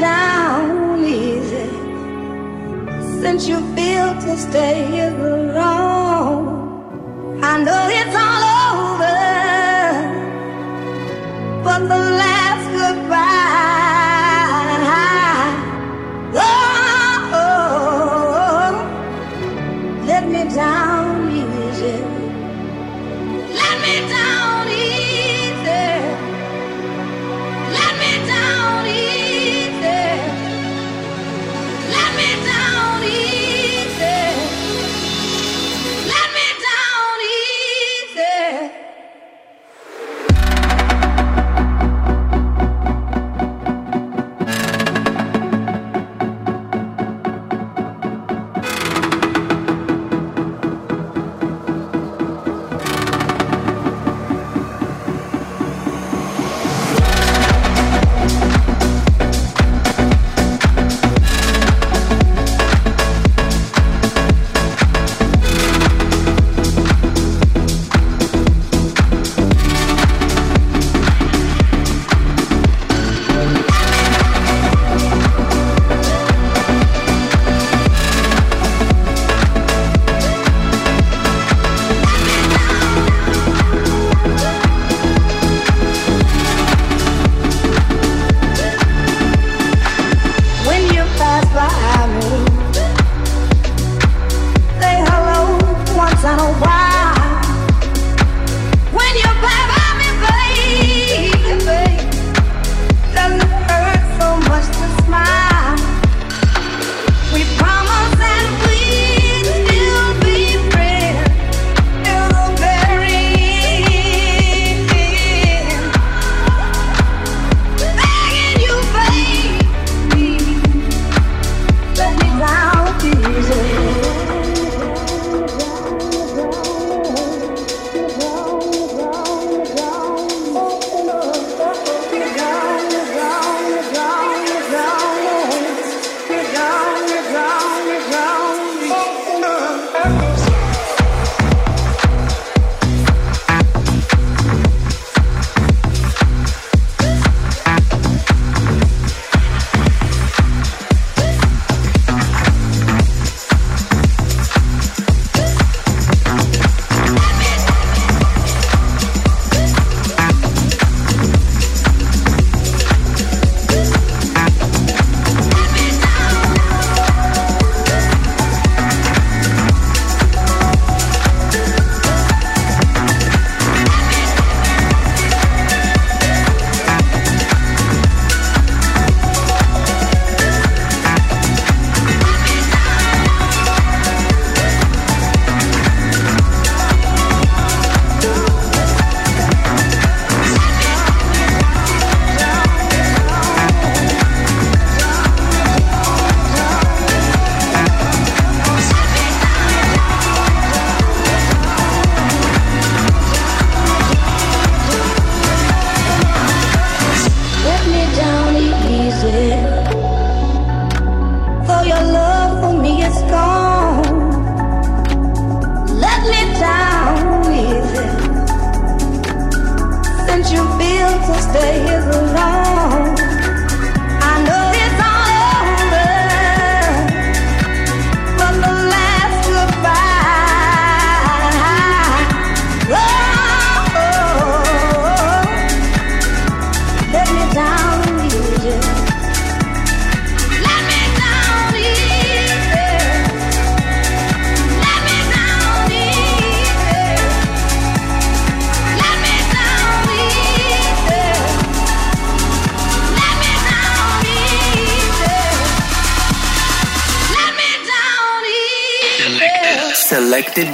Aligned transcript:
Down 0.00 1.04
easy. 1.04 1.68
Since 3.20 3.46
you 3.46 3.58
feel 3.76 4.08
to 4.24 4.36
stay 4.36 4.86
here 4.90 5.16
alone. 5.16 6.60
I 7.42 7.54
know 7.64 7.82
it's 8.00 8.16
all 8.26 8.44
over. 8.70 9.20
But 11.64 11.80
the 11.92 12.00
last 12.18 12.29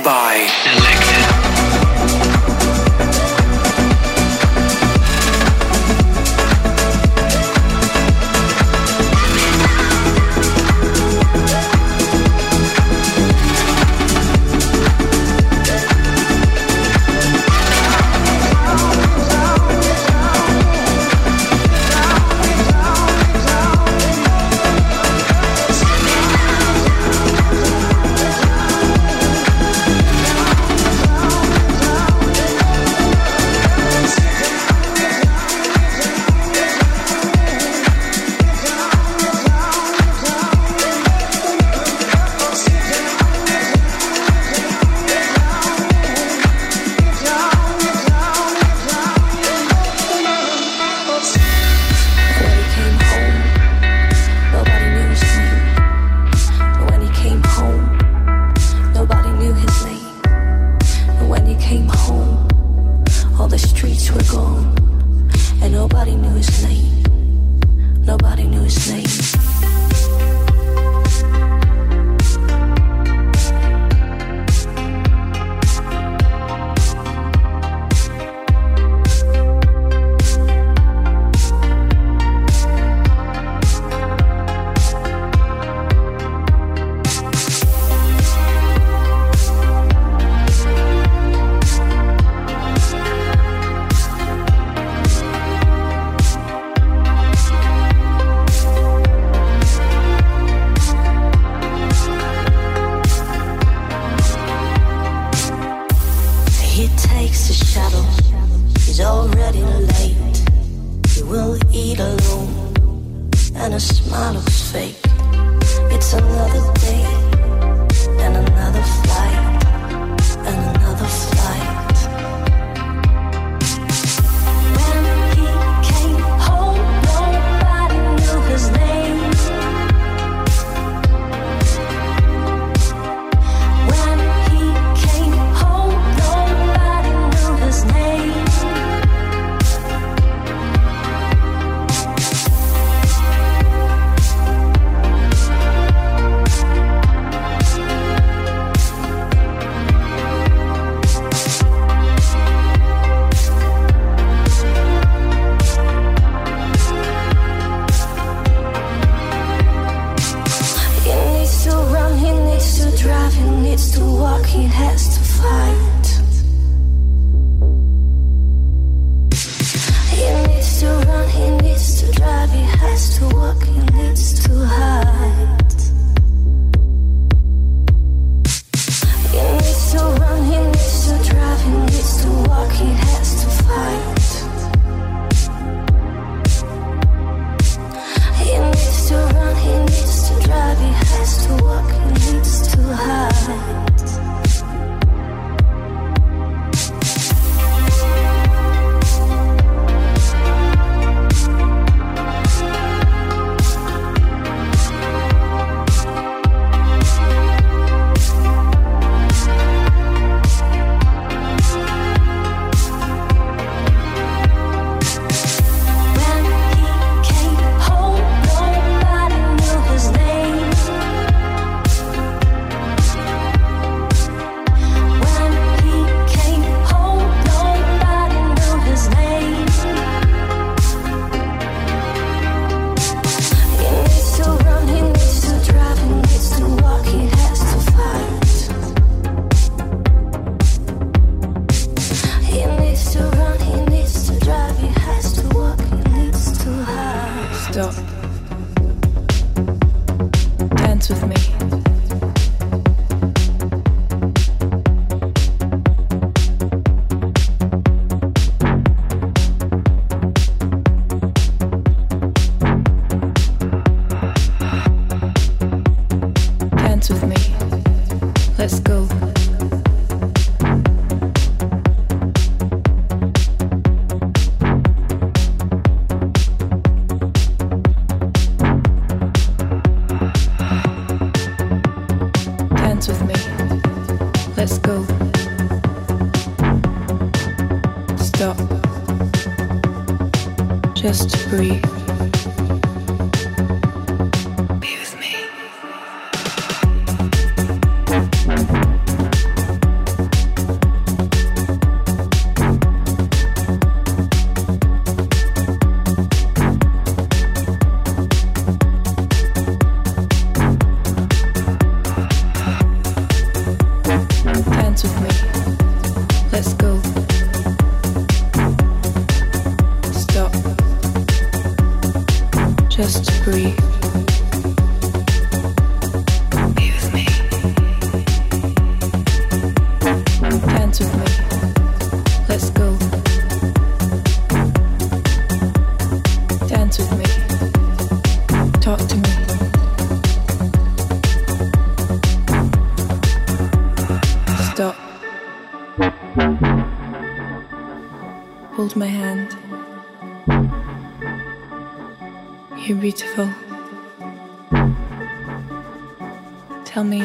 by. 0.06 0.46
Selected. 0.62 1.65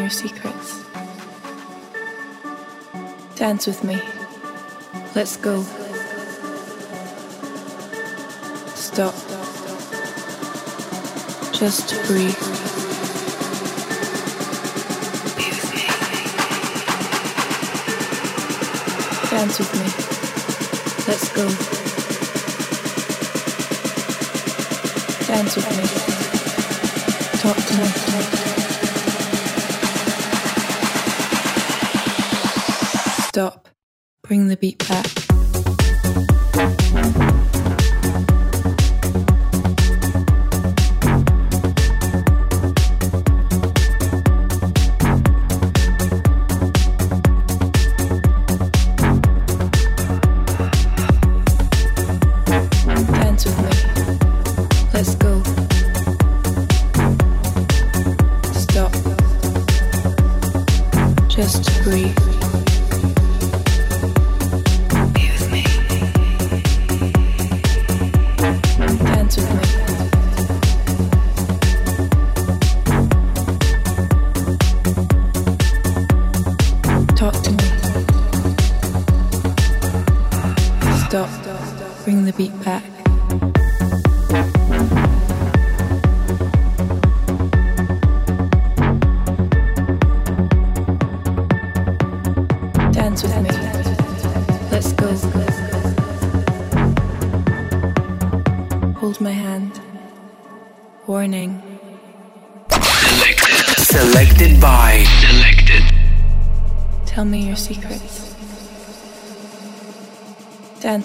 Secrets. 0.09 0.83
Dance 3.35 3.67
with 3.67 3.83
me. 3.83 4.01
Let's 5.15 5.37
go. 5.37 5.63
Stop. 8.75 9.13
Just 11.53 11.93
breathe. 12.07 12.35
Dance 19.29 19.59
with 19.59 19.73
me. 19.79 19.87
Let's 21.07 21.29
go. 21.33 21.45
Dance 25.25 25.55
with 25.55 25.69
me. 25.77 25.85
Talk 27.39 27.57
to 27.57 27.73
me. 28.45 28.50
Bring 34.31 34.47
the 34.47 34.55
beat 34.55 34.77
back. 34.87 35.20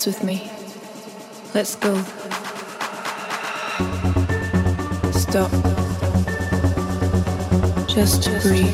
With 0.07 0.23
me. 0.23 0.49
Let's 1.53 1.75
go. 1.75 1.97
Stop. 5.11 5.51
Just 7.89 8.31
breathe. 8.43 8.73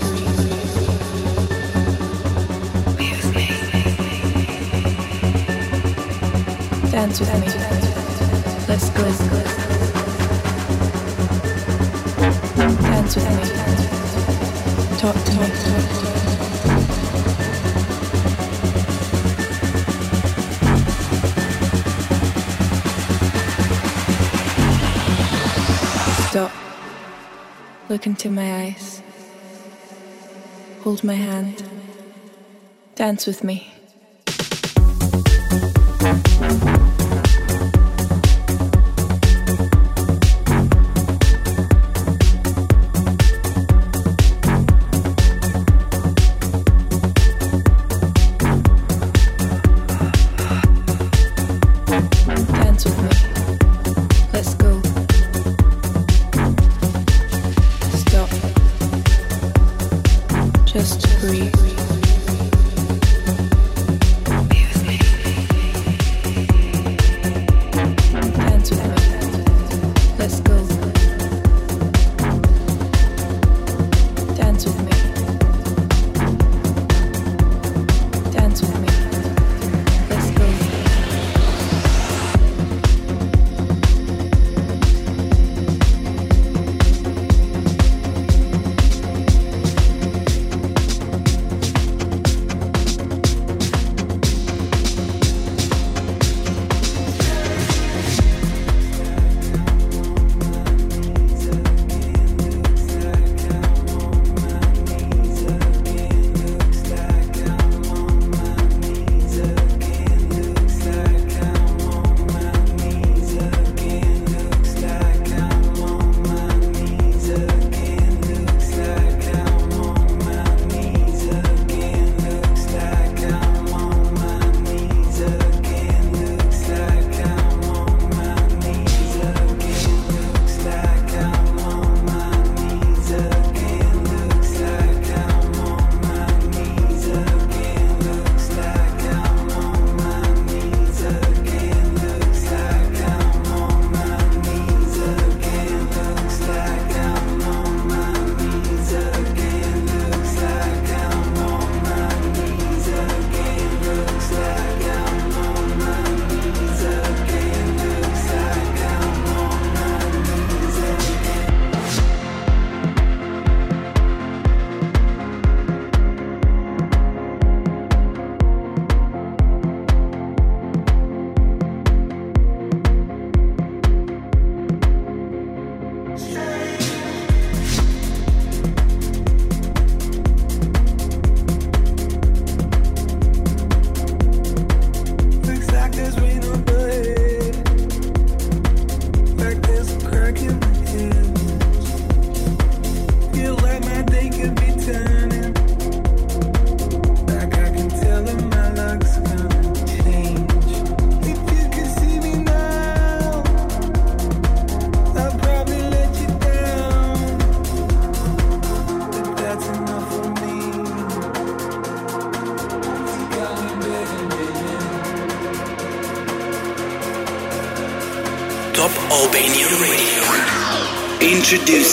Dance 6.90 7.20
with 7.20 7.34
me. 7.40 7.48
Let's 8.68 8.90
go. 8.90 9.02
Dance 12.82 13.16
with 13.16 13.28
me. 13.30 13.44
Talk 14.98 15.16
to 15.24 15.32
me. 15.40 16.11
Stop. 26.32 26.50
Look 27.90 28.06
into 28.06 28.30
my 28.30 28.62
eyes. 28.62 29.02
Hold 30.80 31.04
my 31.04 31.12
hand. 31.12 31.62
Dance 32.94 33.26
with 33.26 33.44
me. 33.44 33.70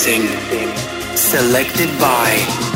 Introducing 0.08 1.18
Selected 1.18 1.90
by 2.00 2.69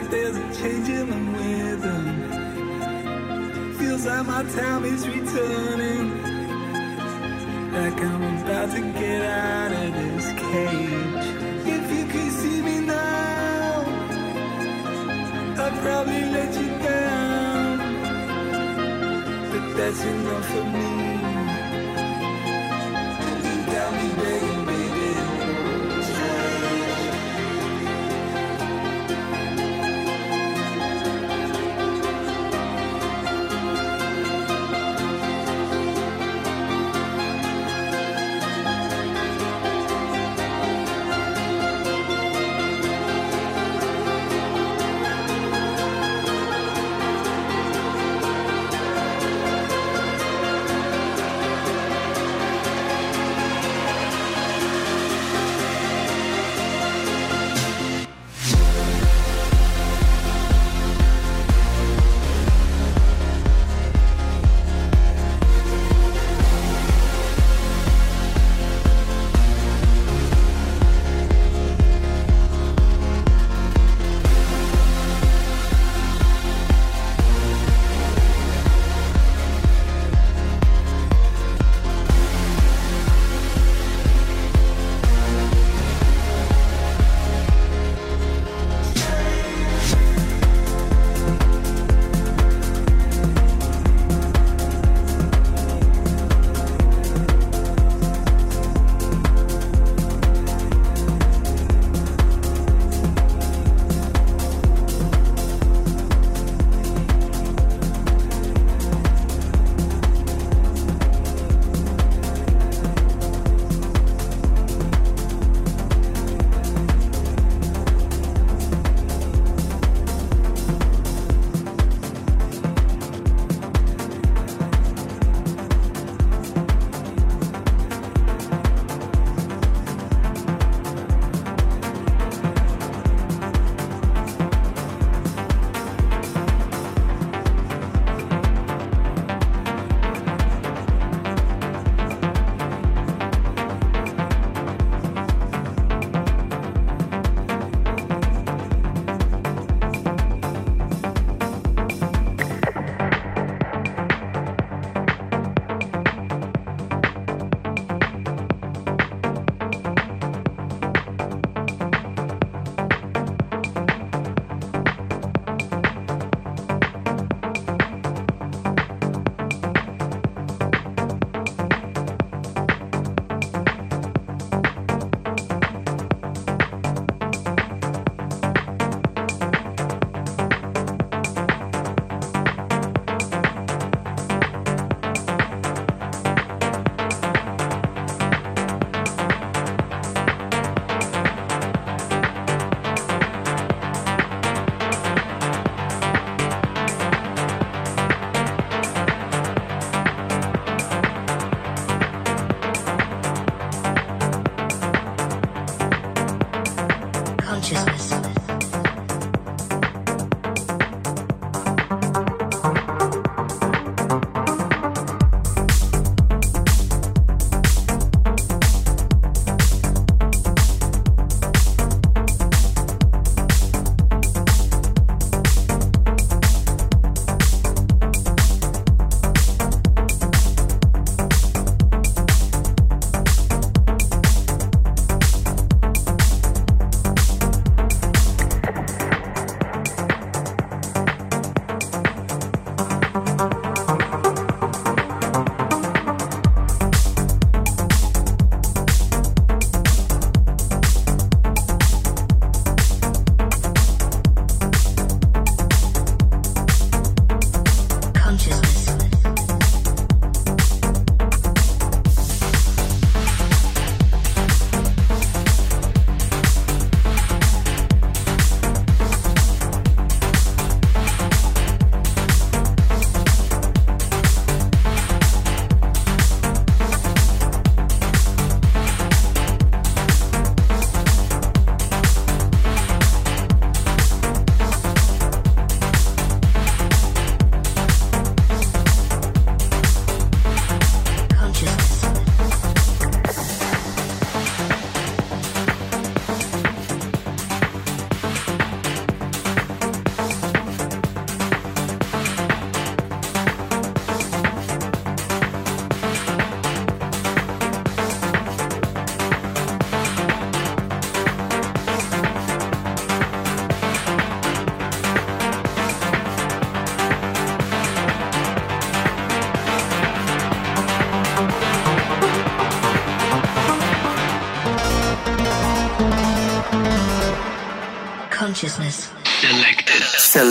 like 0.00 0.10
there's 0.10 0.36
a 0.36 0.54
change 0.62 0.88
in 0.88 1.10
the 1.10 1.16
rhythm. 1.38 2.04
Feels 3.78 4.06
like 4.06 4.26
my 4.26 4.42
time 4.44 4.84
is 4.84 5.06
returning. 5.06 6.22
Like 7.72 8.00
I'm 8.00 8.22
about 8.38 8.70
to 8.70 8.80
get 8.80 9.22
out 9.22 9.72
of 9.72 9.94
this 9.94 10.26
cage. 10.40 11.26
If 11.74 11.92
you 11.96 12.04
could 12.06 12.32
see 12.32 12.62
me 12.62 12.80
now, 12.80 13.84
I'd 15.64 15.74
probably 15.82 16.24
let 16.36 16.54
you 16.60 16.68
down. 16.88 17.78
But 19.50 19.64
that's 19.76 20.02
enough 20.02 20.46
for 20.46 20.64
me. 20.64 20.90
Tell 23.70 23.92
me, 23.92 24.08
baby. 24.22 24.49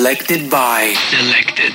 Selected 0.10 0.50
by. 0.50 0.96
Selected. 1.12 1.74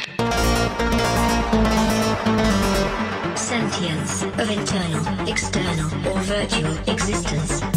Sentience 3.38 4.24
of 4.24 4.50
internal, 4.50 5.28
external, 5.28 6.08
or 6.08 6.18
virtual 6.22 6.76
existence. 6.92 7.73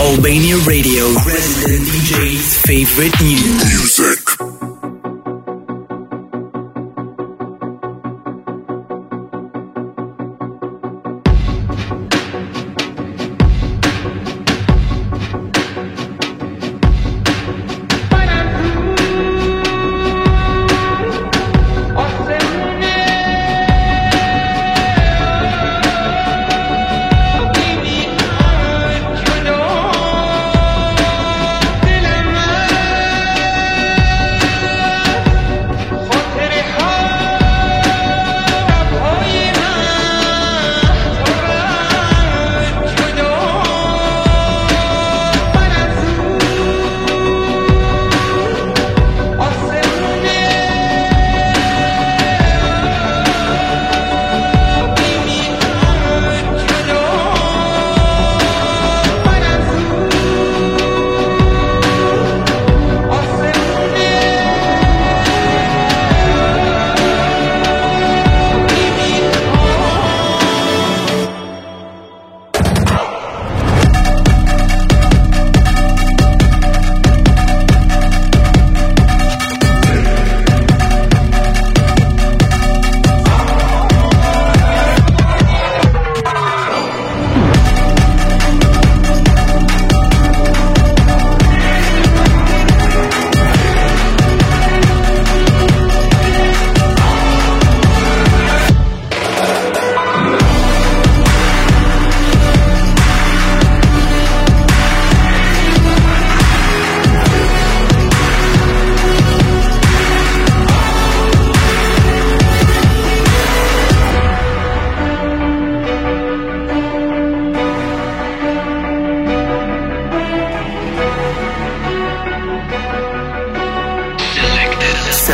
Albania 0.00 0.56
Radio. 0.66 1.06
Resident 1.24 1.86
DJ's 1.86 2.56
favorite 2.62 3.14
news. 3.22 4.13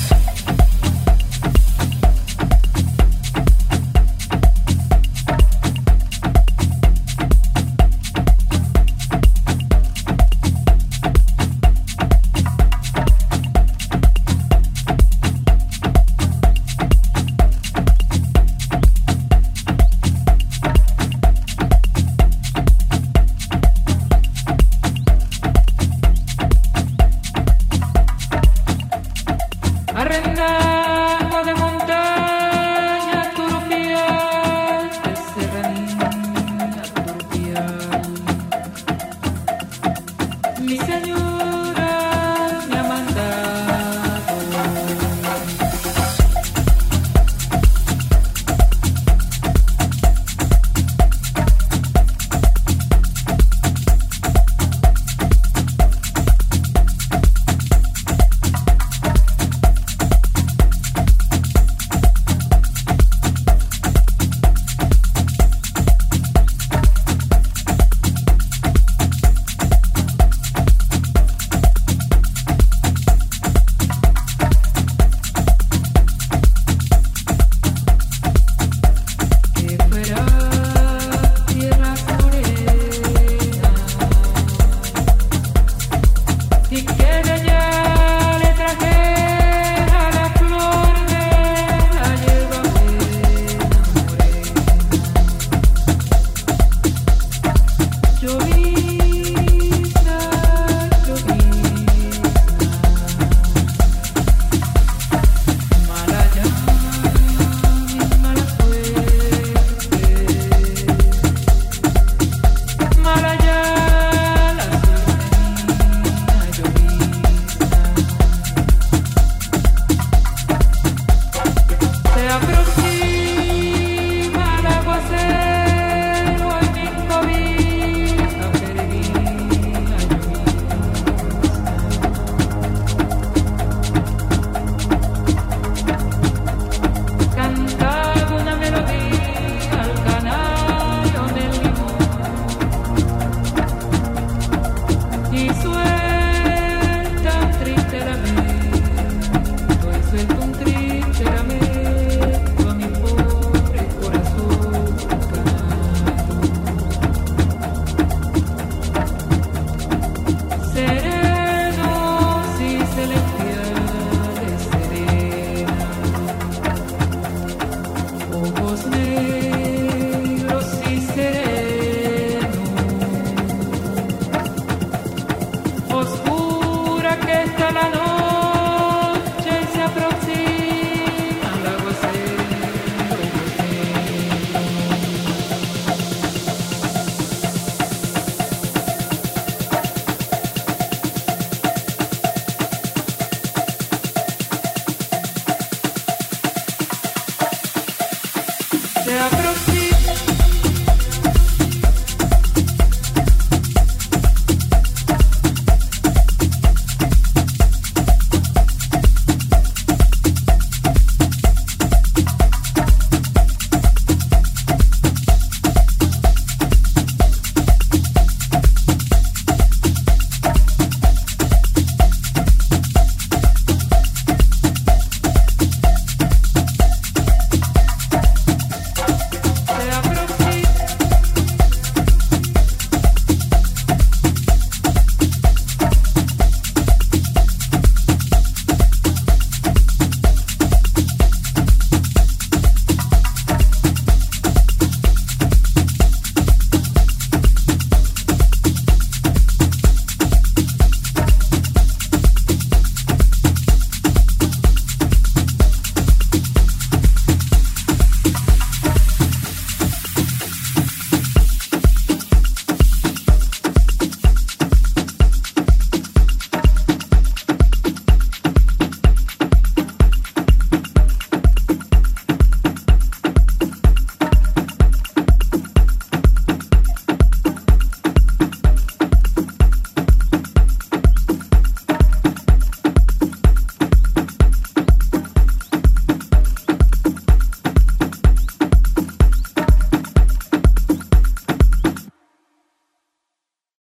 me 199.14 199.53